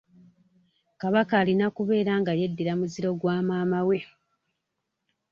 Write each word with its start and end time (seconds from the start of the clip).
Kabaka 1.01 1.33
alina 1.41 1.65
kubeera 1.77 2.13
nga 2.21 2.31
yeddira 2.39 2.73
muziro 2.79 3.09
gwa 3.19 3.37
maama 3.47 3.79
we. 3.87 3.97